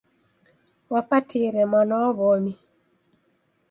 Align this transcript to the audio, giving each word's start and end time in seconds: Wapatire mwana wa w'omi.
Wapatire 0.93 1.61
mwana 1.71 1.93
wa 2.01 2.09
w'omi. 2.17 2.53